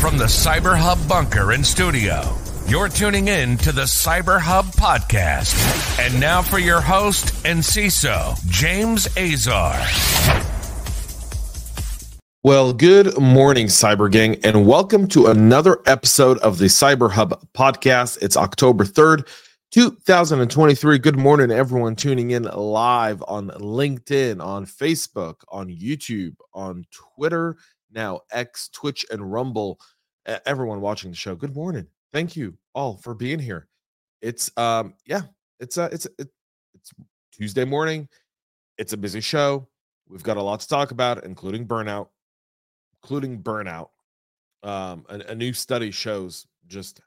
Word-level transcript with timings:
from 0.00 0.16
the 0.16 0.26
Cyber 0.26 0.78
Hub 0.78 1.08
bunker 1.08 1.50
and 1.50 1.66
studio. 1.66 2.22
You're 2.68 2.88
tuning 2.88 3.26
in 3.26 3.56
to 3.58 3.72
the 3.72 3.82
Cyber 3.82 4.38
Hub 4.38 4.66
podcast. 4.66 5.56
And 5.98 6.20
now 6.20 6.40
for 6.40 6.60
your 6.60 6.80
host 6.80 7.44
and 7.44 7.58
CISO, 7.58 8.38
James 8.48 9.08
Azar. 9.16 9.74
Well, 12.44 12.72
good 12.72 13.18
morning, 13.18 13.66
Cyber 13.66 14.08
Gang, 14.08 14.36
and 14.44 14.68
welcome 14.68 15.08
to 15.08 15.26
another 15.26 15.80
episode 15.84 16.38
of 16.38 16.58
the 16.58 16.66
Cyber 16.66 17.10
Hub 17.10 17.42
podcast. 17.52 18.18
It's 18.22 18.36
October 18.36 18.84
3rd, 18.84 19.26
2023. 19.72 20.98
Good 20.98 21.18
morning, 21.18 21.50
everyone 21.50 21.96
tuning 21.96 22.30
in 22.30 22.44
live 22.44 23.20
on 23.26 23.48
LinkedIn, 23.48 24.40
on 24.40 24.64
Facebook, 24.64 25.40
on 25.48 25.68
YouTube, 25.68 26.36
on 26.54 26.84
Twitter, 26.92 27.56
now 27.90 28.20
X, 28.30 28.68
Twitch, 28.68 29.04
and 29.10 29.32
Rumble. 29.32 29.80
Everyone 30.46 30.80
watching 30.80 31.10
the 31.10 31.16
show, 31.16 31.34
good 31.34 31.54
morning. 31.54 31.86
Thank 32.12 32.36
you 32.36 32.54
all 32.74 32.98
for 32.98 33.14
being 33.14 33.38
here. 33.38 33.68
It's 34.20 34.50
um 34.56 34.94
yeah, 35.06 35.22
it's 35.60 35.78
uh 35.78 35.88
it's 35.92 36.06
it, 36.18 36.28
it's 36.74 36.92
Tuesday 37.32 37.64
morning. 37.64 38.08
It's 38.76 38.92
a 38.92 38.96
busy 38.96 39.20
show. 39.20 39.68
We've 40.08 40.22
got 40.22 40.36
a 40.36 40.42
lot 40.42 40.60
to 40.60 40.68
talk 40.68 40.90
about, 40.90 41.24
including 41.24 41.66
burnout, 41.66 42.08
including 43.02 43.42
burnout. 43.42 43.88
Um, 44.62 45.04
a, 45.08 45.20
a 45.28 45.34
new 45.34 45.52
study 45.52 45.90
shows 45.90 46.46
just 46.66 47.00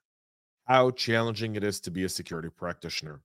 how 0.66 0.92
challenging 0.92 1.56
it 1.56 1.64
is 1.64 1.80
to 1.82 1.92
be 1.92 2.04
a 2.04 2.10
security 2.10 2.50
practitioner. 2.50 3.22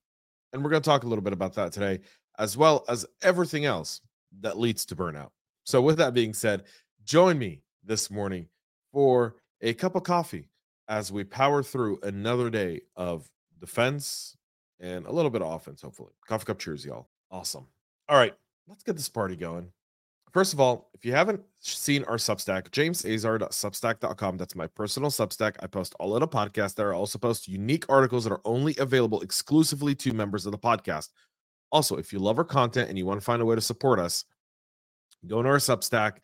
And 0.52 0.62
we're 0.62 0.70
going 0.70 0.83
to 0.83 0.88
talk 0.88 1.05
a 1.05 1.06
little 1.06 1.23
bit 1.23 1.33
about 1.33 1.55
that 1.55 1.73
today, 1.73 2.00
as 2.38 2.56
well 2.56 2.84
as 2.88 3.06
everything 3.23 3.66
else 3.66 4.00
that 4.41 4.59
leads 4.59 4.84
to 4.86 4.97
burnout. 4.97 5.30
So, 5.64 5.83
with 5.83 5.98
that 5.98 6.14
being 6.14 6.33
said, 6.33 6.64
join 7.06 7.38
me 7.38 7.62
this 7.84 8.10
morning 8.10 8.48
for 8.92 9.37
a 9.62 9.73
cup 9.73 9.95
of 9.95 10.02
coffee 10.02 10.51
as 10.88 11.12
we 11.12 11.24
power 11.24 11.62
through 11.62 12.01
another 12.02 12.50
day 12.50 12.81
of 12.97 13.31
defense 13.61 14.36
and 14.81 15.06
a 15.06 15.12
little 15.12 15.31
bit 15.31 15.41
of 15.41 15.53
offense, 15.53 15.81
hopefully. 15.81 16.11
Coffee 16.27 16.44
cup 16.44 16.58
cheers, 16.58 16.84
y'all. 16.84 17.08
Awesome. 17.31 17.66
All 18.08 18.19
right, 18.19 18.34
let's 18.69 18.83
get 18.83 18.97
this 18.97 19.08
party 19.08 19.36
going. 19.36 19.69
First 20.33 20.53
of 20.53 20.61
all, 20.61 20.91
if 20.92 21.05
you 21.05 21.12
haven't 21.12 21.41
seen 21.61 22.05
our 22.05 22.16
Substack, 22.16 22.69
jamesazar.substack.com, 22.70 24.36
that's 24.36 24.55
my 24.55 24.66
personal 24.66 25.09
Substack. 25.09 25.55
I 25.61 25.66
post 25.66 25.94
all 25.98 26.14
of 26.14 26.20
the 26.20 26.28
podcasts 26.28 26.75
there. 26.75 26.92
I 26.92 26.97
also 26.97 27.19
post 27.19 27.48
unique 27.48 27.86
articles 27.88 28.25
that 28.25 28.33
are 28.33 28.42
only 28.44 28.75
available 28.78 29.22
exclusively 29.22 29.94
to 29.94 30.12
members 30.12 30.44
of 30.44 30.53
the 30.53 30.59
podcast. 30.59 31.09
Also, 31.72 31.97
if 31.97 32.12
you 32.12 32.19
love 32.19 32.38
our 32.38 32.44
content 32.44 32.88
and 32.88 32.98
you 32.98 33.06
want 33.06 33.19
to 33.19 33.25
find 33.25 33.41
a 33.41 33.47
way 33.47 33.55
to 33.55 33.61
support 33.61 33.98
us, 33.98 34.25
go 35.27 35.42
to 35.42 35.48
our 35.48 35.56
Substack. 35.56 36.19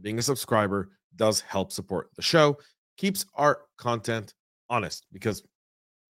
Being 0.00 0.18
a 0.18 0.22
subscriber 0.22 0.90
does 1.16 1.40
help 1.40 1.72
support 1.72 2.10
the 2.16 2.22
show, 2.22 2.58
keeps 2.96 3.26
our 3.34 3.62
content 3.76 4.34
honest 4.70 5.06
because, 5.12 5.42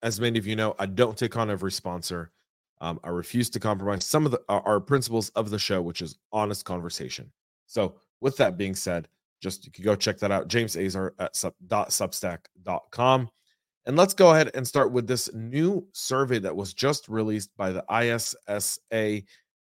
as 0.03 0.21
many 0.21 0.39
of 0.39 0.47
you 0.47 0.57
know, 0.57 0.75
I 0.79 0.87
don't 0.87 1.17
take 1.17 1.37
on 1.37 1.51
every 1.51 1.73
sponsor. 1.73 2.33
Um, 2.81 3.01
I 3.03 3.09
refuse 3.09 3.51
to 3.51 3.61
compromise 3.61 4.05
some 4.05 4.25
of 4.25 4.33
the, 4.33 4.41
our 4.49 4.81
principles 4.81 5.31
of 5.31 5.51
the 5.51 5.59
show, 5.59 5.83
which 5.83 6.03
is 6.03 6.17
honest 6.33 6.65
conversation. 6.65 7.33
So, 7.67 7.97
with 8.21 8.37
that 8.37 8.57
being 8.57 8.75
said, 8.75 9.09
just 9.41 9.65
you 9.67 9.73
can 9.73 9.85
go 9.85 9.95
check 9.95 10.19
that 10.19 10.31
out, 10.31 10.49
James 10.49 10.77
Azar 10.77 11.15
at 11.19 11.35
sub, 11.37 11.55
substack.com. 11.69 13.29
And 13.87 13.97
let's 13.97 14.15
go 14.15 14.33
ahead 14.33 14.51
and 14.55 14.67
start 14.67 14.93
with 14.93 15.07
this 15.07 15.33
new 15.33 15.87
survey 15.93 16.39
that 16.41 16.55
was 16.55 16.75
just 16.75 17.09
released 17.09 17.57
by 17.57 17.73
the 17.73 17.85
ISSA 17.91 19.23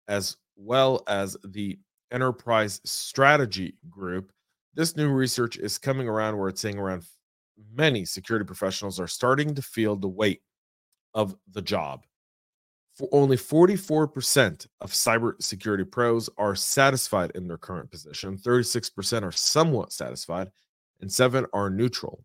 as 0.09 0.37
well 0.57 1.03
as 1.09 1.37
the 1.45 1.79
Enterprise 2.13 2.81
Strategy 2.85 3.75
Group. 3.91 4.33
This 4.75 4.97
new 4.97 5.11
research 5.11 5.57
is 5.57 5.79
coming 5.79 6.09
around 6.09 6.39
where 6.39 6.49
it's 6.49 6.61
saying 6.61 6.79
around 6.79 7.05
many 7.75 8.05
security 8.05 8.45
professionals 8.45 9.01
are 9.01 9.09
starting 9.09 9.55
to 9.55 9.63
feel 9.63 9.97
the 9.97 10.09
weight 10.09 10.43
of 11.15 11.37
the 11.51 11.63
job 11.63 12.05
for 12.95 13.09
only 13.13 13.37
44% 13.37 14.67
of 14.81 14.91
cybersecurity 14.93 15.91
pros 15.91 16.29
are 16.37 16.55
satisfied 16.55 17.33
in 17.35 17.49
their 17.49 17.59
current 17.59 17.91
position, 17.91 18.37
36% 18.37 19.23
are 19.23 19.33
somewhat 19.33 19.93
satisfied, 19.93 20.51
and 21.01 21.11
7 21.11 21.47
are 21.53 21.71
neutral. 21.71 22.25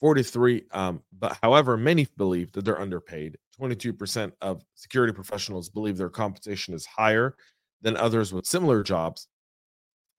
43 0.00 0.62
um, 0.72 1.02
but 1.18 1.38
however 1.42 1.74
many 1.76 2.06
believe 2.18 2.52
that 2.52 2.66
they're 2.66 2.80
underpaid 2.80 3.38
22% 3.58 4.30
of 4.42 4.62
security 4.74 5.10
professionals 5.10 5.70
believe 5.70 5.96
their 5.96 6.10
compensation 6.10 6.74
is 6.74 6.84
higher 6.84 7.34
than 7.82 7.96
others 7.96 8.32
with 8.32 8.46
similar 8.46 8.82
jobs 8.82 9.28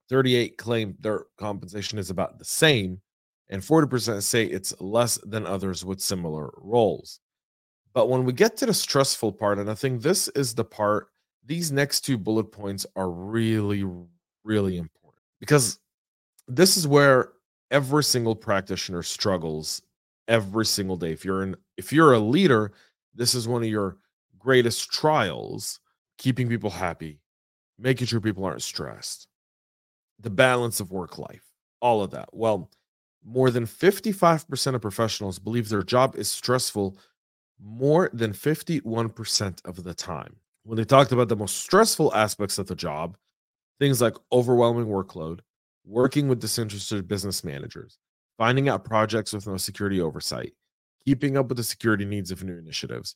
38 0.09 0.57
claim 0.57 0.95
their 0.99 1.25
compensation 1.37 1.97
is 1.99 2.09
about 2.09 2.39
the 2.39 2.45
same 2.45 3.01
and 3.49 3.61
40% 3.61 4.21
say 4.21 4.45
it's 4.45 4.73
less 4.79 5.17
than 5.23 5.45
others 5.45 5.85
with 5.85 6.01
similar 6.01 6.49
roles 6.57 7.19
but 7.97 8.09
when 8.09 8.25
we 8.25 8.31
get 8.31 8.55
to 8.57 8.67
the 8.67 8.75
stressful 8.75 9.31
part, 9.31 9.57
and 9.57 9.71
I 9.71 9.73
think 9.73 10.03
this 10.03 10.27
is 10.27 10.53
the 10.53 10.63
part, 10.63 11.07
these 11.43 11.71
next 11.71 12.01
two 12.01 12.15
bullet 12.15 12.51
points 12.51 12.85
are 12.95 13.09
really, 13.09 13.83
really 14.43 14.77
important 14.77 15.23
because 15.39 15.79
this 16.47 16.77
is 16.77 16.87
where 16.87 17.29
every 17.71 18.03
single 18.03 18.35
practitioner 18.35 19.01
struggles 19.01 19.81
every 20.27 20.63
single 20.63 20.95
day. 20.95 21.11
If 21.11 21.25
you're 21.25 21.41
in, 21.41 21.55
if 21.75 21.91
you're 21.91 22.13
a 22.13 22.19
leader, 22.19 22.71
this 23.15 23.33
is 23.33 23.47
one 23.47 23.63
of 23.63 23.69
your 23.69 23.97
greatest 24.37 24.91
trials, 24.91 25.79
keeping 26.19 26.47
people 26.47 26.69
happy, 26.69 27.19
making 27.79 28.07
sure 28.07 28.19
people 28.19 28.45
aren't 28.45 28.61
stressed, 28.61 29.27
the 30.19 30.29
balance 30.29 30.79
of 30.79 30.91
work 30.91 31.17
life, 31.17 31.43
all 31.81 32.01
of 32.01 32.11
that. 32.11 32.29
Well, 32.33 32.69
more 33.23 33.51
than 33.51 33.65
55% 33.65 34.75
of 34.75 34.81
professionals 34.81 35.39
believe 35.39 35.69
their 35.69 35.83
job 35.83 36.15
is 36.15 36.31
stressful 36.31 36.97
more 37.59 38.09
than 38.13 38.33
51% 38.33 39.65
of 39.65 39.83
the 39.83 39.93
time. 39.93 40.35
When 40.63 40.77
they 40.77 40.83
talked 40.83 41.11
about 41.11 41.29
the 41.29 41.35
most 41.35 41.57
stressful 41.57 42.13
aspects 42.13 42.57
of 42.57 42.67
the 42.67 42.75
job, 42.75 43.17
things 43.79 44.01
like 44.01 44.15
overwhelming 44.31 44.85
workload, 44.85 45.39
working 45.85 46.27
with 46.27 46.39
disinterested 46.39 47.07
business 47.07 47.43
managers, 47.43 47.97
finding 48.37 48.69
out 48.69 48.83
projects 48.83 49.33
with 49.33 49.47
no 49.47 49.57
security 49.57 50.01
oversight, 50.01 50.53
keeping 51.05 51.37
up 51.37 51.47
with 51.47 51.57
the 51.57 51.63
security 51.63 52.05
needs 52.05 52.31
of 52.31 52.43
new 52.43 52.57
initiatives. 52.57 53.15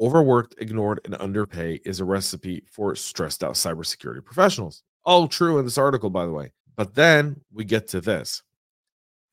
Overworked, 0.00 0.54
ignored, 0.58 1.00
and 1.04 1.14
underpay 1.16 1.80
is 1.84 2.00
a 2.00 2.04
recipe 2.04 2.62
for 2.70 2.94
stressed 2.94 3.42
out 3.42 3.54
cybersecurity 3.54 4.24
professionals. 4.24 4.82
All 5.04 5.26
true 5.26 5.58
in 5.58 5.64
this 5.64 5.78
article, 5.78 6.10
by 6.10 6.24
the 6.24 6.32
way. 6.32 6.52
But 6.76 6.94
then 6.94 7.40
we 7.52 7.64
get 7.64 7.88
to 7.88 8.00
this 8.00 8.42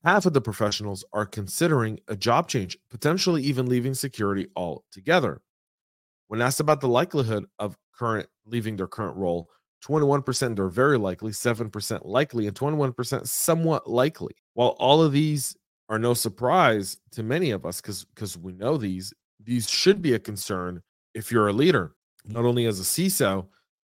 half 0.06 0.28
of 0.28 0.34
the 0.34 0.42
professionals 0.42 1.04
are 1.14 1.26
considering 1.26 2.00
a 2.08 2.16
job 2.16 2.48
change, 2.48 2.78
potentially 2.90 3.42
even 3.42 3.66
leaving 3.66 3.96
security 3.96 4.48
altogether. 4.56 5.42
When 6.28 6.42
asked 6.42 6.60
about 6.60 6.80
the 6.80 6.88
likelihood 6.88 7.46
of 7.60 7.76
current 7.92 8.30
leaving 8.46 8.76
their 8.78 8.88
current 8.88 9.18
role, 9.18 9.50
21% 9.84 10.60
are 10.60 10.70
very 10.70 10.98
likely, 10.98 11.32
7% 11.32 12.02
likely, 12.06 12.48
and 12.48 12.56
21% 12.56 13.28
somewhat 13.28 13.90
likely. 13.90 14.36
While 14.54 14.76
all 14.80 15.02
of 15.02 15.12
these 15.12 15.56
are 15.90 16.00
no 16.00 16.14
surprise 16.14 16.98
to 17.12 17.24
many 17.24 17.52
of 17.52 17.66
us 17.66 17.82
because 17.82 18.06
because 18.06 18.38
we 18.38 18.54
know 18.54 18.78
these, 18.78 19.14
these 19.46 19.70
should 19.70 20.02
be 20.02 20.14
a 20.14 20.20
concern 20.20 20.82
if 21.14 21.32
you're 21.32 21.48
a 21.48 21.54
leader, 21.54 21.96
not 22.26 22.46
only 22.46 22.66
as 22.66 22.80
a 22.80 22.84
CISO, 22.84 23.48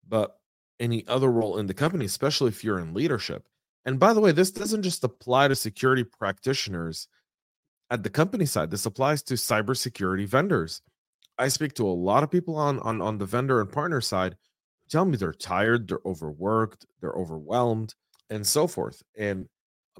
but 0.08 0.38
any 0.80 1.06
other 1.06 1.30
role 1.30 1.58
in 1.58 1.66
the 1.66 1.74
company, 1.74 2.04
especially 2.04 2.48
if 2.48 2.64
you're 2.64 2.80
in 2.80 2.94
leadership. 2.94 3.46
And 3.84 3.98
by 3.98 4.12
the 4.12 4.20
way, 4.20 4.32
this 4.32 4.50
doesn't 4.50 4.82
just 4.82 5.04
apply 5.04 5.48
to 5.48 5.54
security 5.54 6.04
practitioners 6.04 7.08
at 7.90 8.02
the 8.02 8.10
company 8.10 8.46
side. 8.46 8.70
This 8.70 8.86
applies 8.86 9.22
to 9.24 9.34
cybersecurity 9.34 10.26
vendors. 10.26 10.82
I 11.38 11.48
speak 11.48 11.74
to 11.74 11.86
a 11.86 11.90
lot 11.90 12.22
of 12.22 12.30
people 12.30 12.56
on 12.56 12.78
on 12.80 13.00
on 13.00 13.18
the 13.18 13.26
vendor 13.26 13.60
and 13.60 13.70
partner 13.70 14.00
side 14.00 14.32
who 14.32 14.88
tell 14.88 15.04
me 15.04 15.16
they're 15.16 15.32
tired, 15.32 15.88
they're 15.88 15.98
overworked, 16.04 16.86
they're 17.00 17.12
overwhelmed, 17.12 17.94
and 18.30 18.46
so 18.46 18.66
forth. 18.66 19.02
And 19.18 19.48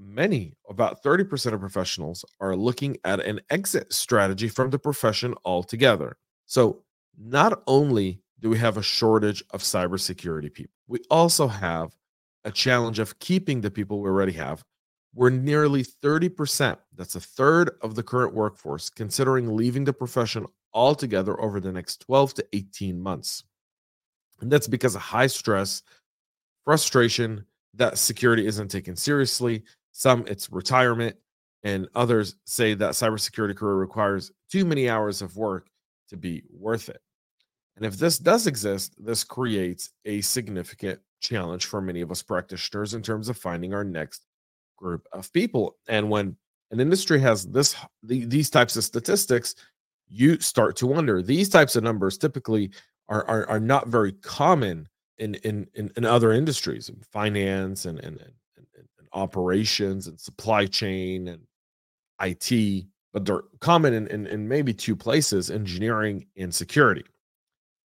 many, 0.01 0.55
about 0.69 1.03
30% 1.03 1.53
of 1.53 1.61
professionals 1.61 2.25
are 2.41 2.57
looking 2.57 2.97
at 3.05 3.21
an 3.21 3.41
exit 3.51 3.93
strategy 3.93 4.49
from 4.49 4.71
the 4.71 4.79
profession 4.79 5.35
altogether. 5.45 6.17
So, 6.47 6.83
not 7.19 7.63
only 7.67 8.21
do 8.41 8.49
we 8.49 8.59
have 8.59 8.77
a 8.77 8.83
shortage 8.83 9.45
of 9.51 9.63
cybersecurity 9.63 10.53
people, 10.53 10.75
we 10.89 11.01
also 11.11 11.47
have 11.47 11.95
a 12.45 12.51
challenge 12.51 12.99
of 12.99 13.19
keeping 13.19 13.61
the 13.61 13.71
people 13.71 14.01
we 14.01 14.09
already 14.09 14.33
have. 14.33 14.65
We're 15.15 15.31
nearly 15.31 15.85
30%, 15.85 16.77
that's 16.95 17.17
a 17.17 17.21
third 17.21 17.73
of 17.83 17.95
the 17.95 18.03
current 18.03 18.35
workforce, 18.35 18.89
considering 18.89 19.55
leaving 19.55 19.85
the 19.85 19.93
profession 19.93 20.47
altogether 20.73 21.39
over 21.41 21.61
the 21.61 21.71
next 21.71 21.99
12 22.01 22.35
to 22.35 22.47
18 22.55 22.99
months. 22.99 23.45
And 24.41 24.51
that's 24.51 24.67
because 24.67 24.95
of 24.95 25.03
high 25.03 25.27
stress, 25.27 25.83
frustration 26.65 27.45
that 27.75 27.99
security 27.99 28.47
isn't 28.47 28.69
taken 28.69 28.97
seriously. 28.97 29.63
Some 29.93 30.25
it's 30.27 30.51
retirement, 30.51 31.17
and 31.63 31.89
others 31.95 32.37
say 32.45 32.75
that 32.75 32.93
cybersecurity 32.93 33.57
career 33.57 33.77
requires 33.77 34.33
too 34.51 34.65
many 34.65 34.89
hours 34.89 35.23
of 35.23 35.37
work 35.37 35.69
to 36.09 36.17
be 36.17 36.43
worth 36.51 36.89
it. 36.89 37.01
And 37.77 37.87
if 37.87 37.97
this 37.97 38.19
does 38.19 38.47
exist, 38.47 38.95
this 38.99 39.25
creates 39.25 39.91
a 40.05 40.21
significant 40.21 41.01
challenge 41.21 41.67
for 41.67 41.81
many 41.81 42.01
of 42.01 42.11
us 42.11 42.23
practitioners 42.23 42.95
in 42.95 43.03
terms 43.03 43.29
of 43.29 43.39
finding 43.39 43.73
our 43.73 43.85
next 43.85 44.27
group 44.77 45.07
of 45.13 45.33
people. 45.33 45.77
And 45.89 46.11
when 46.11 46.37
an 46.71 46.81
industry 46.81 47.21
has 47.21 47.47
this 47.47 47.77
the, 48.03 48.25
these 48.25 48.51
types 48.51 48.77
of 48.77 48.85
statistics, 48.85 49.55
you 50.09 50.39
start 50.41 50.77
to 50.77 50.87
wonder. 50.87 51.23
These 51.23 51.49
types 51.49 51.77
of 51.77 51.85
numbers 51.85 52.19
typically 52.19 52.71
are 53.09 53.25
are, 53.27 53.49
are 53.49 53.61
not 53.61 53.89
very 53.89 54.13
common 54.13 54.89
in, 55.19 55.35
in 55.37 55.67
in 55.75 55.91
in 55.97 56.05
other 56.05 56.33
industries, 56.33 56.89
in 56.89 56.97
finance 57.13 57.85
and 57.85 57.99
and, 58.01 58.21
and, 58.21 58.33
operations 59.15 60.07
and 60.07 60.19
supply 60.19 60.67
chain 60.67 61.29
and 61.29 61.43
IT, 62.21 62.87
but 63.13 63.25
they're 63.25 63.43
common 63.61 63.95
in, 63.95 64.07
in, 64.09 64.27
in 64.27 64.49
maybe 64.49 64.73
two 64.73 64.97
places: 64.97 65.51
engineering 65.51 66.27
and 66.37 66.55
security. 66.55 67.05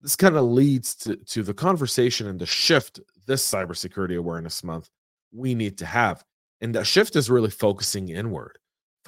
This 0.00 0.16
kind 0.16 0.36
of 0.36 0.44
leads 0.44 0.94
to, 0.96 1.16
to 1.16 1.42
the 1.42 1.54
conversation 1.54 2.28
and 2.28 2.38
the 2.38 2.46
shift 2.46 3.00
this 3.26 3.48
cybersecurity 3.48 4.16
awareness 4.16 4.62
month 4.62 4.88
we 5.32 5.54
need 5.54 5.76
to 5.78 5.86
have. 5.86 6.24
And 6.60 6.74
that 6.74 6.86
shift 6.86 7.16
is 7.16 7.28
really 7.30 7.50
focusing 7.50 8.08
inward 8.08 8.58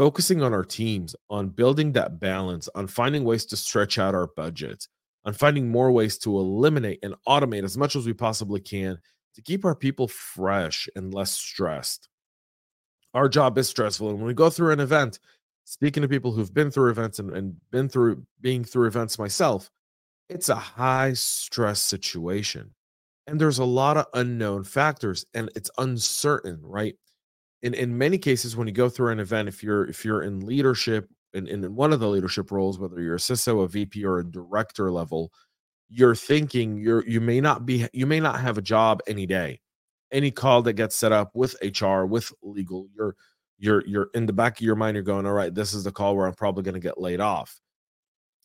focusing 0.00 0.42
on 0.42 0.54
our 0.54 0.64
teams, 0.64 1.14
on 1.28 1.48
building 1.48 1.92
that 1.92 2.18
balance, 2.18 2.70
on 2.74 2.86
finding 2.86 3.22
ways 3.22 3.44
to 3.44 3.54
stretch 3.54 3.98
out 3.98 4.14
our 4.14 4.28
budgets, 4.28 4.88
on 5.26 5.32
finding 5.34 5.68
more 5.68 5.92
ways 5.92 6.16
to 6.16 6.38
eliminate 6.38 6.98
and 7.02 7.14
automate 7.28 7.64
as 7.64 7.76
much 7.76 7.94
as 7.96 8.06
we 8.06 8.14
possibly 8.14 8.60
can 8.60 8.96
to 9.34 9.42
keep 9.42 9.64
our 9.64 9.74
people 9.74 10.08
fresh 10.08 10.88
and 10.96 11.14
less 11.14 11.32
stressed. 11.32 12.08
Our 13.14 13.28
job 13.28 13.58
is 13.58 13.68
stressful. 13.68 14.10
And 14.10 14.18
when 14.18 14.26
we 14.26 14.34
go 14.34 14.50
through 14.50 14.72
an 14.72 14.80
event, 14.80 15.18
speaking 15.64 16.02
to 16.02 16.08
people 16.08 16.32
who've 16.32 16.54
been 16.54 16.70
through 16.70 16.90
events 16.90 17.18
and, 17.18 17.30
and 17.36 17.56
been 17.70 17.88
through 17.88 18.24
being 18.40 18.64
through 18.64 18.86
events 18.86 19.18
myself, 19.18 19.70
it's 20.28 20.48
a 20.48 20.54
high 20.54 21.12
stress 21.14 21.80
situation. 21.80 22.74
And 23.26 23.40
there's 23.40 23.58
a 23.58 23.64
lot 23.64 23.96
of 23.96 24.06
unknown 24.14 24.64
factors 24.64 25.24
and 25.34 25.50
it's 25.54 25.70
uncertain, 25.78 26.60
right? 26.62 26.96
in 27.62 27.74
in 27.74 27.96
many 27.96 28.18
cases 28.18 28.56
when 28.56 28.66
you 28.66 28.72
go 28.72 28.88
through 28.88 29.12
an 29.12 29.20
event 29.20 29.48
if 29.48 29.62
you're 29.62 29.86
if 29.86 30.04
you're 30.04 30.22
in 30.22 30.40
leadership 30.40 31.08
in, 31.34 31.46
in 31.46 31.74
one 31.74 31.92
of 31.92 32.00
the 32.00 32.08
leadership 32.08 32.50
roles 32.50 32.78
whether 32.78 33.00
you're 33.00 33.16
a 33.16 33.18
ciso 33.18 33.62
a 33.62 33.68
vp 33.68 34.04
or 34.04 34.18
a 34.18 34.30
director 34.30 34.90
level 34.90 35.32
you're 35.90 36.14
thinking 36.14 36.78
you're 36.78 37.06
you 37.06 37.20
may 37.20 37.40
not 37.40 37.66
be 37.66 37.86
you 37.92 38.06
may 38.06 38.20
not 38.20 38.40
have 38.40 38.58
a 38.58 38.62
job 38.62 39.00
any 39.06 39.26
day 39.26 39.60
any 40.12 40.30
call 40.30 40.62
that 40.62 40.74
gets 40.74 40.96
set 40.96 41.12
up 41.12 41.30
with 41.34 41.54
hr 41.80 42.04
with 42.04 42.32
legal 42.42 42.88
you're 42.94 43.16
you're 43.58 43.86
you're 43.86 44.08
in 44.14 44.26
the 44.26 44.32
back 44.32 44.58
of 44.58 44.64
your 44.64 44.76
mind 44.76 44.94
you're 44.94 45.02
going 45.02 45.26
all 45.26 45.32
right 45.32 45.54
this 45.54 45.74
is 45.74 45.84
the 45.84 45.92
call 45.92 46.16
where 46.16 46.26
i'm 46.26 46.34
probably 46.34 46.62
going 46.62 46.74
to 46.74 46.80
get 46.80 47.00
laid 47.00 47.20
off 47.20 47.60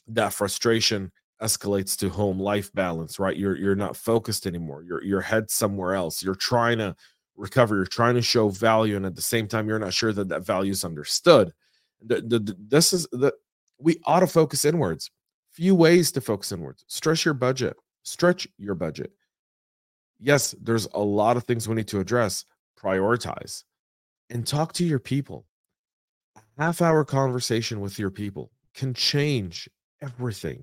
that 0.08 0.34
frustration 0.34 1.12
escalates 1.42 1.98
to 1.98 2.10
home 2.10 2.40
life 2.40 2.72
balance 2.74 3.20
right 3.20 3.38
you're 3.38 3.58
you're 3.58 3.76
not 3.76 3.96
focused 3.96 4.48
anymore 4.48 4.84
your 4.84 5.04
your 5.04 5.22
head 5.22 5.50
somewhere 5.52 5.94
else 5.94 6.24
you're 6.24 6.36
trying 6.36 6.78
to 6.78 6.96
recover. 7.38 7.76
You're 7.76 7.86
trying 7.86 8.16
to 8.16 8.22
show 8.22 8.50
value, 8.50 8.96
and 8.96 9.06
at 9.06 9.16
the 9.16 9.22
same 9.22 9.48
time, 9.48 9.68
you're 9.68 9.80
not 9.80 9.94
sure 9.94 10.14
that 10.14 10.30
that 10.30 10.46
value 10.46 10.72
is 10.72 10.86
understood. 10.86 11.54
The, 12.02 12.22
the, 12.22 12.40
the, 12.40 12.58
this 12.68 12.94
is 12.94 13.08
the 13.12 13.34
we 13.78 14.00
ought 14.06 14.22
to 14.22 14.28
focus 14.28 14.66
inwards. 14.66 15.12
Few 15.56 15.74
ways 15.74 16.12
to 16.12 16.20
focus 16.20 16.52
inwards. 16.52 16.84
Stretch 16.88 17.24
your 17.24 17.34
budget. 17.34 17.78
Stretch 18.04 18.46
your 18.58 18.76
budget. 18.76 19.14
Yes, 20.20 20.54
there's 20.62 20.86
a 20.94 21.00
lot 21.00 21.38
of 21.38 21.46
things 21.46 21.66
we 21.66 21.76
need 21.76 21.88
to 21.88 22.02
address. 22.02 22.44
Prioritize 22.78 23.64
and 24.30 24.46
talk 24.46 24.74
to 24.74 24.84
your 24.84 25.00
people. 25.00 25.46
A 26.36 26.42
half 26.62 26.82
hour 26.82 27.06
conversation 27.06 27.80
with 27.80 27.98
your 27.98 28.12
people 28.12 28.52
can 28.74 28.94
change 28.94 29.70
everything. 30.02 30.62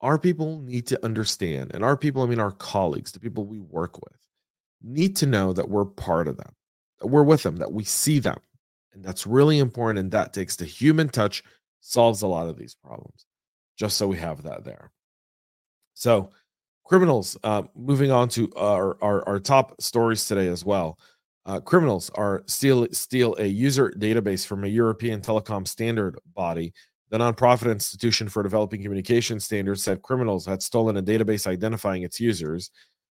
Our 0.00 0.18
people 0.18 0.60
need 0.60 0.88
to 0.88 1.04
understand, 1.04 1.70
and 1.74 1.84
our 1.84 1.96
people, 1.96 2.22
I 2.22 2.26
mean 2.26 2.40
our 2.40 2.50
colleagues, 2.50 3.12
the 3.12 3.20
people 3.20 3.44
we 3.44 3.60
work 3.60 3.96
with, 3.96 4.18
need 4.82 5.14
to 5.16 5.26
know 5.26 5.52
that 5.52 5.68
we're 5.68 5.84
part 5.84 6.26
of 6.26 6.36
them, 6.36 6.52
that 7.00 7.06
we're 7.06 7.22
with 7.22 7.44
them, 7.44 7.58
that 7.58 7.72
we 7.72 7.84
see 7.84 8.18
them. 8.18 8.38
And 8.92 9.04
that's 9.04 9.24
really 9.24 9.60
important. 9.60 10.00
And 10.00 10.10
that 10.10 10.32
takes 10.32 10.56
the 10.56 10.64
human 10.64 11.08
touch, 11.08 11.44
solves 11.80 12.22
a 12.22 12.26
lot 12.26 12.48
of 12.48 12.56
these 12.56 12.74
problems, 12.74 13.26
just 13.78 13.96
so 13.96 14.06
we 14.06 14.16
have 14.16 14.42
that 14.42 14.64
there. 14.64 14.90
So, 15.94 16.30
criminals, 16.84 17.36
uh, 17.44 17.62
moving 17.74 18.10
on 18.10 18.28
to 18.30 18.50
our, 18.56 18.96
our, 19.02 19.28
our, 19.28 19.40
top 19.40 19.80
stories 19.80 20.24
today 20.24 20.48
as 20.48 20.64
well. 20.64 20.98
Uh, 21.44 21.60
criminals 21.60 22.10
are 22.14 22.42
steal 22.46 22.86
steal 22.92 23.34
a 23.38 23.46
user 23.46 23.92
database 23.98 24.46
from 24.46 24.64
a 24.64 24.68
European 24.68 25.20
telecom 25.20 25.66
standard 25.66 26.18
body. 26.34 26.72
The 27.10 27.18
nonprofit 27.18 27.72
institution 27.72 28.28
for 28.28 28.42
developing 28.42 28.82
communication 28.82 29.40
standards 29.40 29.82
said 29.82 30.02
criminals 30.02 30.44
had 30.44 30.62
stolen 30.62 30.98
a 30.98 31.02
database 31.02 31.46
identifying 31.46 32.02
its 32.02 32.20
users 32.20 32.70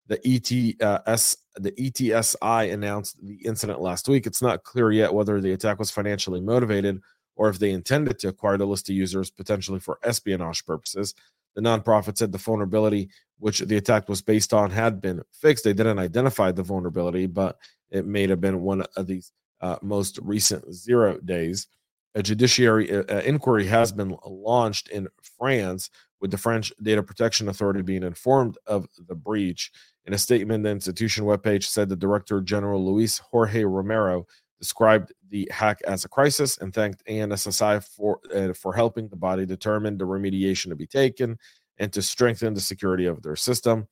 the 0.07 0.19
ETS 0.25 1.38
the 1.56 1.71
ETSI 1.71 2.74
announced 2.74 3.24
the 3.24 3.36
incident 3.45 3.80
last 3.80 4.07
week. 4.07 4.25
It's 4.25 4.42
not 4.42 4.63
clear 4.63 4.92
yet 4.92 5.13
whether 5.13 5.39
the 5.39 5.54
attack 5.54 5.77
was 5.77 5.92
financially 5.92 6.42
motivated 6.42 7.00
or 7.36 7.50
if 7.50 7.60
they 7.60 7.72
intended 7.72 8.20
to 8.20 8.28
acquire 8.30 8.58
the 8.58 8.66
list 8.66 8.90
of 8.90 8.96
users 8.96 9.32
potentially 9.32 9.80
for 9.80 10.00
espionage 10.04 10.66
purposes. 10.66 11.14
The 11.56 11.62
nonprofit 11.62 12.18
said 12.18 12.32
the 12.32 12.38
vulnerability 12.38 13.10
which 13.40 13.60
the 13.60 13.78
attack 13.78 14.10
was 14.10 14.22
based 14.22 14.54
on 14.54 14.72
had 14.72 15.02
been 15.02 15.22
fixed. 15.32 15.64
They 15.64 15.74
didn't 15.74 16.00
identify 16.00 16.52
the 16.52 16.64
vulnerability, 16.64 17.28
but 17.28 17.58
it 17.92 18.06
may 18.06 18.28
have 18.28 18.42
been 18.42 18.62
one 18.62 18.86
of 18.96 19.08
these 19.08 19.32
uh, 19.62 19.78
most 19.82 20.20
recent 20.24 20.74
zero 20.74 21.20
days. 21.20 21.68
A 22.16 22.24
judiciary 22.24 22.92
uh, 22.92 23.04
uh 23.10 23.22
inquiry 23.26 23.66
has 23.66 23.92
been 23.92 24.16
launched 24.26 24.90
in 24.90 25.08
France, 25.38 25.90
with 26.24 26.32
the 26.32 26.38
French 26.38 26.72
Data 26.82 27.04
Protection 27.04 27.50
Authority 27.50 27.82
being 27.82 28.02
informed 28.02 28.58
of 28.66 28.88
the 29.10 29.14
breach. 29.14 29.70
In 30.06 30.14
a 30.14 30.18
statement, 30.18 30.64
the 30.64 30.70
institution 30.70 31.26
webpage 31.26 31.66
said 31.66 31.90
the 31.90 31.98
Director 31.98 32.40
General 32.40 32.84
Luis 32.84 33.18
Jorge 33.18 33.66
Romero 33.66 34.26
described 34.63 35.12
the 35.30 35.45
hack 35.51 35.81
as 35.86 36.06
a 36.06 36.07
crisis 36.07 36.57
and 36.60 36.74
thanked 36.74 37.06
ANSSI 37.06 37.86
for 37.86 38.21
uh, 38.33 38.54
for 38.54 38.71
helping 38.74 39.10
the 39.10 39.18
body 39.18 39.45
determine 39.45 39.98
the 39.98 40.06
remediation 40.06 40.69
to 40.69 40.75
be 40.75 40.88
taken 40.88 41.38
and 41.80 41.92
to 41.92 42.01
strengthen 42.01 42.54
the 42.54 42.62
security 42.62 43.06
of 43.06 43.21
their 43.21 43.36
system. 43.36 43.86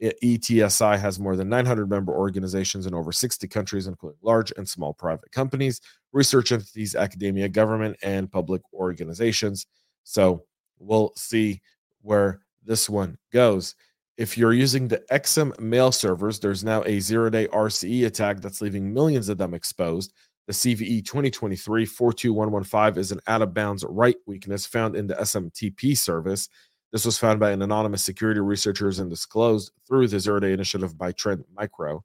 ETSI 0.00 0.96
has 0.96 1.18
more 1.18 1.34
than 1.34 1.48
900 1.48 1.90
member 1.90 2.12
organizations 2.12 2.86
in 2.86 2.94
over 2.94 3.10
60 3.10 3.48
countries, 3.48 3.88
including 3.88 4.18
large 4.22 4.52
and 4.56 4.68
small 4.68 4.94
private 4.94 5.32
companies, 5.32 5.80
research 6.12 6.52
entities, 6.52 6.94
academia, 6.94 7.48
government, 7.48 7.96
and 8.02 8.30
public 8.30 8.62
organizations. 8.74 9.66
So 10.04 10.44
we'll 10.78 11.12
see 11.16 11.62
where 12.02 12.42
this 12.62 12.88
one 12.88 13.18
goes. 13.32 13.74
If 14.16 14.38
you're 14.38 14.54
using 14.54 14.88
the 14.88 15.02
Exim 15.10 15.58
mail 15.60 15.92
servers, 15.92 16.40
there's 16.40 16.64
now 16.64 16.82
a 16.84 17.00
zero 17.00 17.28
day 17.28 17.48
RCE 17.48 18.06
attack 18.06 18.40
that's 18.40 18.62
leaving 18.62 18.92
millions 18.92 19.28
of 19.28 19.36
them 19.36 19.52
exposed. 19.52 20.14
The 20.46 20.54
CVE 20.54 21.04
2023 21.04 21.84
42115 21.84 23.00
is 23.00 23.12
an 23.12 23.20
out 23.26 23.42
of 23.42 23.52
bounds 23.52 23.84
write 23.86 24.16
weakness 24.26 24.64
found 24.64 24.96
in 24.96 25.06
the 25.06 25.14
SMTP 25.14 25.96
service. 25.98 26.48
This 26.92 27.04
was 27.04 27.18
found 27.18 27.40
by 27.40 27.50
an 27.50 27.60
anonymous 27.60 28.04
security 28.04 28.40
researchers 28.40 29.00
and 29.00 29.10
disclosed 29.10 29.72
through 29.86 30.08
the 30.08 30.18
zero 30.18 30.40
day 30.40 30.52
initiative 30.52 30.96
by 30.96 31.12
Trend 31.12 31.44
Micro. 31.54 32.02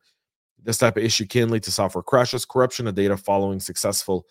This 0.61 0.79
type 0.79 0.97
of 0.97 1.03
issue 1.03 1.25
can 1.25 1.49
lead 1.49 1.63
to 1.63 1.71
software 1.71 2.03
crashes, 2.03 2.45
corruption 2.45 2.87
of 2.87 2.95
data 2.95 3.15
following 3.15 3.59
successful 3.59 4.25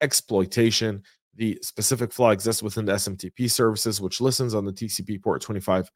exploitation. 0.00 1.02
The 1.34 1.58
specific 1.62 2.12
flaw 2.14 2.30
exists 2.30 2.62
within 2.62 2.86
the 2.86 2.94
SMTP 2.94 3.50
services, 3.50 4.00
which 4.00 4.22
listens 4.22 4.54
on 4.54 4.64
the 4.64 4.72
TCP 4.72 5.22
port 5.22 5.42
25 5.42 5.90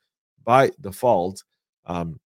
by 0.44 0.70
default 0.80 1.44
um, 1.87 2.18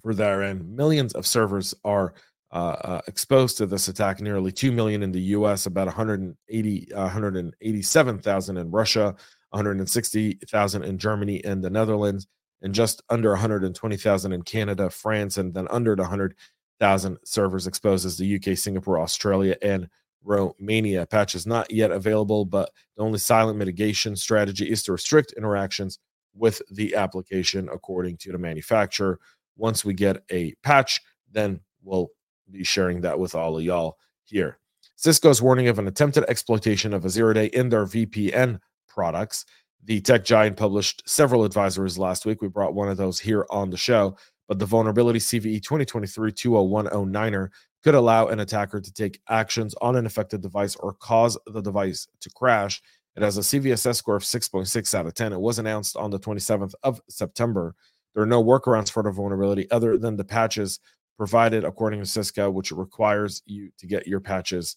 for 0.00 0.14
their. 0.14 0.54
Millions 0.54 1.14
of 1.14 1.26
servers 1.26 1.74
are 1.84 2.14
uh, 2.52 2.76
uh, 2.84 3.00
exposed 3.08 3.58
to 3.58 3.66
this 3.66 3.88
attack. 3.88 4.20
Nearly 4.20 4.52
2 4.52 4.72
million 4.72 5.02
in 5.02 5.12
the 5.12 5.20
US, 5.20 5.66
about 5.66 5.86
180, 5.86 6.92
uh, 6.94 7.02
187,000 7.02 8.56
in 8.56 8.70
Russia, 8.70 9.14
160,000 9.50 10.82
in 10.84 10.98
Germany 10.98 11.44
and 11.44 11.62
the 11.62 11.70
Netherlands, 11.70 12.26
and 12.62 12.74
just 12.74 13.02
under 13.10 13.30
120,000 13.30 14.32
in 14.32 14.42
Canada, 14.42 14.88
France, 14.90 15.38
and 15.38 15.52
then 15.54 15.66
under 15.70 15.96
the 15.96 16.02
100,000 16.02 17.18
servers 17.24 17.66
exposed 17.66 18.06
as 18.06 18.16
the 18.16 18.36
UK, 18.36 18.56
Singapore, 18.56 19.00
Australia, 19.00 19.56
and 19.60 19.88
Romania. 20.22 21.06
Patch 21.06 21.34
is 21.34 21.46
not 21.46 21.70
yet 21.70 21.90
available, 21.90 22.44
but 22.44 22.70
the 22.96 23.02
only 23.02 23.18
silent 23.18 23.58
mitigation 23.58 24.16
strategy 24.16 24.70
is 24.70 24.82
to 24.84 24.92
restrict 24.92 25.34
interactions 25.36 25.98
with 26.36 26.60
the 26.70 26.94
application 26.94 27.68
according 27.72 28.16
to 28.18 28.32
the 28.32 28.38
manufacturer. 28.38 29.18
Once 29.56 29.84
we 29.84 29.94
get 29.94 30.22
a 30.30 30.54
patch, 30.62 31.00
then 31.32 31.60
we'll 31.82 32.08
be 32.50 32.64
sharing 32.64 33.00
that 33.00 33.18
with 33.18 33.34
all 33.34 33.56
of 33.56 33.64
y'all 33.64 33.96
here. 34.24 34.58
Cisco's 34.96 35.42
warning 35.42 35.68
of 35.68 35.78
an 35.78 35.88
attempted 35.88 36.24
exploitation 36.28 36.94
of 36.94 37.04
a 37.04 37.10
zero 37.10 37.32
day 37.32 37.46
in 37.46 37.68
their 37.68 37.84
VPN 37.84 38.60
products. 38.88 39.44
The 39.84 40.00
tech 40.00 40.24
giant 40.24 40.56
published 40.56 41.02
several 41.08 41.48
advisories 41.48 41.98
last 41.98 42.26
week. 42.26 42.42
We 42.42 42.48
brought 42.48 42.74
one 42.74 42.88
of 42.88 42.96
those 42.96 43.20
here 43.20 43.46
on 43.50 43.70
the 43.70 43.76
show, 43.76 44.16
but 44.48 44.58
the 44.58 44.66
vulnerability 44.66 45.18
CVE 45.18 45.62
2023 45.62 46.32
20109er 46.32 47.48
could 47.84 47.94
allow 47.94 48.26
an 48.26 48.40
attacker 48.40 48.80
to 48.80 48.92
take 48.92 49.20
actions 49.28 49.74
on 49.80 49.96
an 49.96 50.06
affected 50.06 50.40
device 50.40 50.74
or 50.76 50.94
cause 50.94 51.38
the 51.46 51.60
device 51.60 52.08
to 52.20 52.30
crash. 52.30 52.82
It 53.16 53.22
has 53.22 53.38
a 53.38 53.40
CVSS 53.40 53.96
score 53.96 54.16
of 54.16 54.22
6.6 54.22 54.94
out 54.94 55.06
of 55.06 55.14
10. 55.14 55.32
It 55.32 55.40
was 55.40 55.58
announced 55.58 55.96
on 55.96 56.10
the 56.10 56.18
27th 56.18 56.74
of 56.82 57.00
September. 57.08 57.74
There 58.14 58.22
are 58.22 58.26
no 58.26 58.44
workarounds 58.44 58.90
for 58.90 59.02
the 59.02 59.10
vulnerability 59.10 59.70
other 59.70 59.96
than 59.96 60.16
the 60.16 60.24
patches 60.24 60.80
provided 61.16 61.64
according 61.64 62.00
to 62.00 62.06
Cisco, 62.06 62.50
which 62.50 62.72
requires 62.72 63.42
you 63.46 63.70
to 63.78 63.86
get 63.86 64.06
your 64.06 64.20
patches 64.20 64.76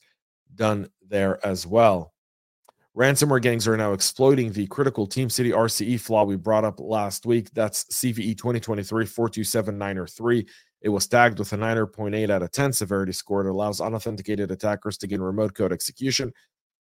done 0.56 0.90
there 1.08 1.46
as 1.46 1.68
well. 1.68 2.14
Ransomware 2.98 3.42
gangs 3.42 3.68
are 3.68 3.78
now 3.78 3.94
exploiting 3.94 4.52
the 4.52 4.68
critical 4.68 5.08
TeamCity 5.08 5.54
RCE 5.54 6.00
flaw 6.00 6.24
we 6.24 6.36
brought 6.38 6.66
up 6.66 6.80
last 6.80 7.26
week. 7.26 7.50
That's 7.54 7.84
CVE 7.86 8.38
2023 8.38 9.06
427 9.06 10.46
It 10.82 10.90
was 10.90 11.08
tagged 11.08 11.40
with 11.40 11.54
a 11.54 11.58
9.8 11.58 12.30
out 12.30 12.42
of 12.42 12.52
10 12.52 12.74
severity 12.74 13.12
score. 13.12 13.46
It 13.46 13.50
allows 13.50 13.80
unauthenticated 13.80 14.50
attackers 14.50 14.98
to 15.00 15.08
gain 15.08 15.22
remote 15.22 15.54
code 15.54 15.72
execution 15.72 16.34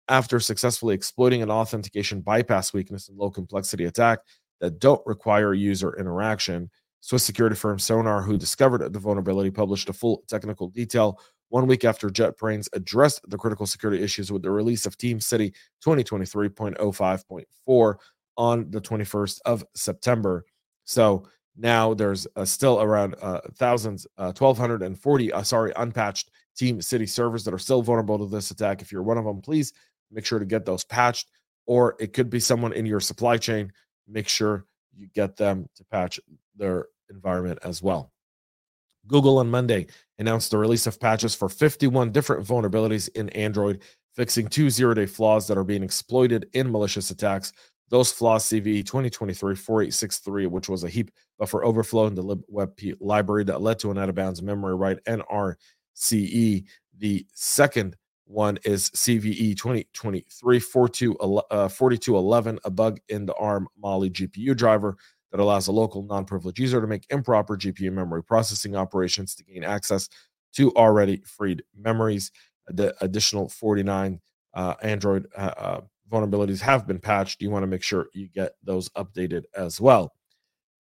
after 0.10 0.39
successfully 0.39 0.96
exploiting 0.96 1.42
an 1.42 1.51
authentication 1.51 2.22
bypass 2.22 2.74
weakness 2.74 3.08
in 3.08 3.18
low 3.18 3.30
complexity 3.30 3.86
attack 3.86 4.20
that 4.60 4.80
don't 4.80 5.01
require 5.06 5.54
user 5.54 5.96
interaction. 5.98 6.70
Swiss 7.01 7.24
security 7.24 7.56
firm 7.56 7.80
Sonar, 7.80 8.22
who 8.22 8.38
discovered 8.38 8.92
the 8.92 9.00
vulnerability, 9.00 9.51
published 9.51 9.88
a 9.88 9.94
full 9.94 10.24
technical 10.28 10.68
detail 10.68 11.18
one 11.48 11.66
week 11.66 11.86
after 11.86 12.10
JetBrains 12.10 12.68
addressed 12.74 13.22
the 13.30 13.38
critical 13.38 13.66
security 13.66 14.04
issues 14.04 14.32
with 14.32 14.42
the 14.42 14.51
release 14.51 14.86
of 14.86 14.98
TeamCity 14.98 15.54
2023.05.4 15.84 17.96
on 18.38 18.72
the 18.72 18.82
21st 18.82 19.39
of 19.46 19.63
September. 19.75 20.46
So 20.86 21.28
now 21.58 21.94
there's 21.94 22.28
uh, 22.36 22.46
still 22.46 22.82
around 22.82 23.16
uh, 23.22 23.42
thousands, 23.56 24.08
uh, 24.18 24.32
1,240, 24.38 25.34
uh, 25.34 25.44
sorry, 25.44 25.74
unpatched 25.75 26.32
TeamCity 26.58 27.10
servers 27.10 27.44
that 27.44 27.54
are 27.54 27.60
still 27.60 27.82
vulnerable 27.82 28.18
to 28.20 28.28
this 28.28 28.51
attack. 28.51 28.82
If 28.82 28.92
you're 28.92 29.04
one 29.04 29.18
of 29.18 29.25
them, 29.25 29.42
please 29.42 29.74
make 30.12 30.25
sure 30.25 30.39
to 30.39 30.46
get 30.46 30.66
those 30.66 30.84
patched. 30.84 31.30
Or 31.66 31.96
it 32.00 32.13
could 32.13 32.30
be 32.30 32.39
someone 32.39 32.74
in 32.74 32.86
your 32.86 33.00
supply 33.00 33.38
chain. 33.38 33.72
Make 34.08 34.28
sure 34.28 34.66
you 34.96 35.08
get 35.13 35.38
them 35.38 35.68
to 35.75 35.86
patch 35.86 36.20
their 36.56 36.88
environment 37.10 37.60
as 37.63 37.82
well. 37.82 38.12
Google 39.08 39.39
on 39.39 39.50
Monday 39.50 39.88
announced 40.20 40.51
the 40.51 40.58
release 40.58 40.88
of 40.88 41.00
patches 41.00 41.36
for 41.36 41.50
51 41.50 42.12
different 42.12 42.46
vulnerabilities 42.46 43.10
in 43.16 43.30
Android, 43.30 43.82
fixing 44.13 44.48
two 44.48 44.70
zero 44.70 44.94
day 44.94 45.06
flaws 45.06 45.48
that 45.48 45.58
are 45.58 45.63
being 45.63 45.84
exploited 45.84 46.48
in 46.54 46.72
malicious 46.72 47.10
attacks. 47.10 47.54
Those 47.89 48.12
flaws 48.12 48.46
CVE 48.46 48.86
2023 48.86 49.56
4863, 49.56 50.46
which 50.46 50.70
was 50.70 50.84
a 50.84 50.89
heap 50.89 51.12
buffer 51.39 51.63
overflow 51.63 52.06
in 52.06 52.16
the 52.16 52.24
libwebp 52.24 52.96
library 53.00 53.44
that 53.46 53.62
led 53.62 53.80
to 53.80 53.92
an 53.92 53.98
out 53.98 54.10
of 54.10 54.16
bounds 54.16 54.42
memory 54.42 54.75
write 54.75 55.04
NRCE. 55.06 56.66
The 57.00 57.25
second 57.34 57.96
one 58.30 58.58
is 58.64 58.90
CVE 58.92 59.58
2023 59.58 60.60
4211, 60.60 62.60
a 62.64 62.70
bug 62.70 63.00
in 63.10 63.26
the 63.26 63.34
ARM 63.34 63.68
Mali 63.76 64.12
GPU 64.12 64.56
driver 64.56 64.98
that 65.32 65.40
allows 65.40 65.68
a 65.68 65.72
local 65.72 66.04
non 66.04 66.26
privileged 66.26 66.60
user 66.60 66.80
to 66.80 66.86
make 66.86 67.08
improper 67.10 67.58
GPU 67.58 67.92
memory 67.92 68.24
processing 68.24 68.76
operations 68.76 69.34
to 69.34 69.44
gain 69.44 69.64
access 69.64 70.10
to 70.54 70.72
already 70.74 71.24
freed 71.26 71.64
memories. 71.76 72.32
The 72.68 72.94
additional 73.02 73.50
49 73.50 74.20
uh, 74.54 74.76
Android 74.84 75.26
uh, 75.36 75.54
uh, 75.58 75.82
vulnerabilities 76.12 76.62
have 76.62 76.86
been 76.86 77.00
patched. 77.00 77.42
You 77.42 77.50
want 77.50 77.64
to 77.64 77.68
make 77.68 77.82
sure 77.82 78.10
you 78.14 78.28
get 78.28 78.52
those 78.64 78.90
updated 78.90 79.46
as 79.56 79.82
well. 79.82 80.14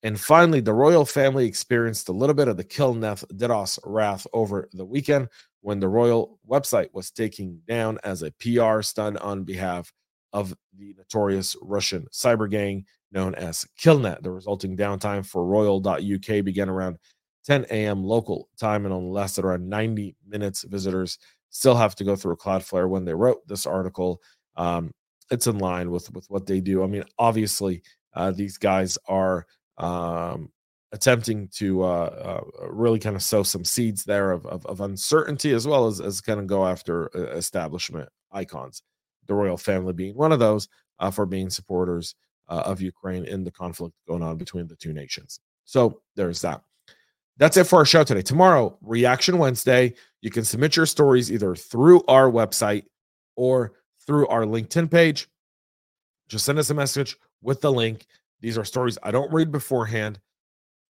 And 0.03 0.19
finally, 0.19 0.61
the 0.61 0.73
royal 0.73 1.05
family 1.05 1.45
experienced 1.45 2.07
a 2.07 2.13
little 2.13 2.35
bit 2.35 2.47
of 2.47 2.57
the 2.57 2.63
Killnet 2.63 3.25
DDoS 3.33 3.79
wrath 3.83 4.25
over 4.33 4.69
the 4.71 4.85
weekend 4.85 5.27
when 5.61 5.79
the 5.79 5.89
royal 5.89 6.39
website 6.49 6.87
was 6.93 7.11
taken 7.11 7.61
down 7.67 7.99
as 8.03 8.23
a 8.23 8.31
PR 8.31 8.81
stunt 8.81 9.17
on 9.17 9.43
behalf 9.43 9.91
of 10.31 10.55
the 10.77 10.93
notorious 10.97 11.55
Russian 11.61 12.07
cyber 12.13 12.49
gang 12.49 12.85
known 13.11 13.35
as 13.35 13.65
Killnet. 13.77 14.21
The 14.21 14.31
resulting 14.31 14.77
downtime 14.77 15.25
for 15.25 15.45
royal.uk 15.45 16.45
began 16.45 16.69
around 16.69 16.97
10 17.45 17.65
a.m. 17.71 18.03
local 18.03 18.47
time 18.59 18.85
and 18.85 18.93
only 18.93 19.11
lasted 19.11 19.43
around 19.43 19.67
90 19.67 20.15
minutes. 20.27 20.63
Visitors 20.63 21.17
still 21.49 21.75
have 21.75 21.95
to 21.95 22.03
go 22.03 22.15
through 22.15 22.35
Cloudflare 22.37 22.87
when 22.87 23.05
they 23.05 23.13
wrote 23.13 23.45
this 23.47 23.65
article. 23.65 24.21
Um, 24.55 24.91
it's 25.31 25.47
in 25.47 25.57
line 25.57 25.91
with 25.91 26.11
with 26.13 26.25
what 26.29 26.45
they 26.45 26.59
do. 26.61 26.83
I 26.83 26.87
mean, 26.87 27.03
obviously, 27.17 27.81
uh, 28.13 28.31
these 28.31 28.57
guys 28.57 28.97
are 29.07 29.45
um, 29.79 30.51
attempting 30.91 31.47
to 31.49 31.83
uh, 31.83 32.41
uh, 32.61 32.67
really 32.67 32.99
kind 32.99 33.15
of 33.15 33.23
sow 33.23 33.43
some 33.43 33.63
seeds 33.63 34.03
there 34.03 34.31
of, 34.31 34.45
of, 34.45 34.65
of 34.65 34.81
uncertainty 34.81 35.51
as 35.53 35.67
well 35.67 35.87
as 35.87 36.01
as 36.01 36.21
kind 36.21 36.39
of 36.39 36.47
go 36.47 36.65
after 36.65 37.09
uh, 37.15 37.35
establishment 37.35 38.09
icons. 38.31 38.81
The 39.27 39.33
royal 39.35 39.57
family 39.57 39.93
being 39.93 40.15
one 40.15 40.31
of 40.31 40.39
those 40.39 40.67
uh, 40.99 41.11
for 41.11 41.25
being 41.25 41.49
supporters 41.49 42.15
uh, 42.47 42.63
of 42.65 42.81
Ukraine 42.81 43.25
in 43.25 43.43
the 43.43 43.51
conflict 43.51 43.95
going 44.07 44.23
on 44.23 44.37
between 44.37 44.67
the 44.67 44.75
two 44.75 44.93
nations. 44.93 45.39
So 45.65 46.01
there's 46.15 46.41
that. 46.41 46.61
That's 47.37 47.55
it 47.55 47.65
for 47.67 47.77
our 47.79 47.85
show 47.85 48.03
today. 48.03 48.21
Tomorrow, 48.21 48.77
Reaction 48.81 49.37
Wednesday. 49.37 49.93
You 50.21 50.29
can 50.29 50.43
submit 50.43 50.75
your 50.75 50.85
stories 50.85 51.31
either 51.31 51.55
through 51.55 52.03
our 52.07 52.29
website 52.29 52.83
or 53.37 53.73
through 54.05 54.27
our 54.27 54.43
LinkedIn 54.43 54.91
page. 54.91 55.29
Just 56.27 56.45
send 56.45 56.59
us 56.59 56.69
a 56.69 56.73
message 56.73 57.15
with 57.41 57.61
the 57.61 57.71
link. 57.71 58.05
These 58.41 58.57
are 58.57 58.65
stories 58.65 58.97
I 59.03 59.11
don't 59.11 59.31
read 59.33 59.51
beforehand. 59.51 60.19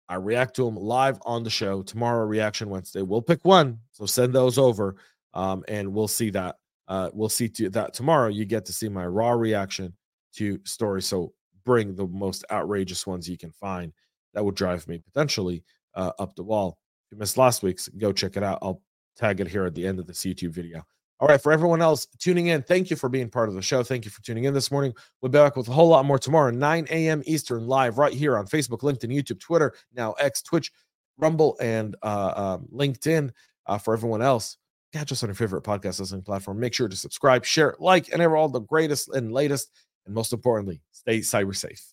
I 0.09 0.17
react 0.17 0.57
to 0.57 0.65
them 0.65 0.77
live 0.77 1.19
on 1.23 1.43
the 1.45 1.51
show 1.51 1.83
tomorrow. 1.83 2.25
Reaction 2.27 2.71
Wednesday. 2.71 3.03
We'll 3.03 3.23
pick 3.23 3.45
one, 3.45 3.79
so 3.93 4.07
send 4.07 4.35
those 4.35 4.59
over, 4.59 4.97
um, 5.35 5.65
and 5.69 5.93
we'll 5.93 6.09
see 6.09 6.31
that. 6.31 6.57
Uh, 6.87 7.11
we'll 7.13 7.29
see 7.29 7.49
to 7.51 7.69
that 7.71 7.93
tomorrow. 7.93 8.29
You 8.29 8.47
get 8.47 8.65
to 8.67 8.73
see 8.73 8.89
my 8.89 9.07
raw 9.07 9.33
reaction 9.33 9.93
to 10.37 10.59
stories. 10.65 11.07
So 11.07 11.33
bring 11.65 11.95
the 11.95 12.07
most 12.07 12.45
outrageous 12.51 13.07
ones 13.07 13.29
you 13.29 13.37
can 13.37 13.53
find 13.53 13.93
that 14.33 14.45
would 14.45 14.55
drive 14.55 14.89
me 14.89 14.99
potentially 14.99 15.63
uh, 15.95 16.13
up 16.19 16.35
the 16.35 16.43
wall. 16.43 16.79
If 17.07 17.13
you 17.13 17.19
missed 17.19 17.37
last 17.37 17.63
week's, 17.63 17.89
go 17.89 18.13
check 18.13 18.37
it 18.37 18.43
out. 18.43 18.59
I'll 18.63 18.81
tag 19.17 19.41
it 19.41 19.49
here 19.49 19.67
at 19.67 19.75
the 19.75 19.87
end 19.87 19.99
of 19.99 20.07
this 20.07 20.21
YouTube 20.21 20.53
video. 20.53 20.83
All 21.21 21.27
right, 21.27 21.41
for 21.41 21.51
everyone 21.51 21.83
else 21.83 22.07
tuning 22.19 22.47
in, 22.47 22.63
thank 22.63 22.91
you 22.91 22.97
for 22.97 23.09
being 23.09 23.29
part 23.29 23.49
of 23.49 23.57
the 23.57 23.63
show. 23.63 23.83
Thank 23.83 24.05
you 24.05 24.11
for 24.11 24.23
tuning 24.23 24.45
in 24.45 24.55
this 24.55 24.71
morning. 24.71 24.95
We'll 25.21 25.31
be 25.31 25.39
back 25.39 25.57
with 25.57 25.69
a 25.69 25.73
whole 25.73 25.89
lot 25.89 26.05
more 26.05 26.19
tomorrow, 26.19 26.51
9 26.51 26.87
a.m. 26.91 27.23
Eastern, 27.27 27.67
live 27.67 27.99
right 27.99 28.13
here 28.13 28.39
on 28.39 28.47
Facebook, 28.47 28.81
LinkedIn, 28.81 29.13
YouTube, 29.13 29.41
Twitter, 29.41 29.75
now 29.93 30.13
X, 30.13 30.43
Twitch, 30.43 30.71
Rumble, 31.17 31.57
and 31.61 31.97
uh, 32.03 32.59
um, 32.59 32.69
LinkedIn. 32.73 33.31
Uh, 33.67 33.79
for 33.79 33.93
everyone 33.93 34.23
else, 34.23 34.57
catch 34.93 35.13
us 35.13 35.23
on 35.23 35.29
your 35.29 35.35
favorite 35.35 35.65
podcast 35.65 36.01
listening 36.01 36.23
platform. 36.23 36.59
Make 36.59 36.73
sure 36.73 36.89
to 36.89 36.97
subscribe, 36.97 37.45
share, 37.45 37.75
like, 37.79 38.11
and 38.13 38.23
ever 38.23 38.37
all 38.37 38.49
the 38.49 38.61
greatest 38.61 39.09
and 39.09 39.33
latest 39.33 39.71
and 40.09 40.15
most 40.15 40.33
importantly, 40.33 40.81
stay 40.91 41.19
cyber 41.19 41.55
safe. 41.55 41.93